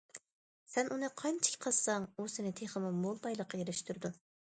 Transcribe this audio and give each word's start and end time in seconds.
سەن 0.75 0.89
ئۇنى 0.95 1.09
قانچىكى 1.23 1.61
قازساڭ، 1.67 2.09
ئۇ 2.17 2.27
سېنى 2.39 2.55
تېخىمۇ 2.63 2.93
مول 3.07 3.25
بايلىققا 3.29 3.65
ئېرىشتۈرىدۇ. 3.65 4.17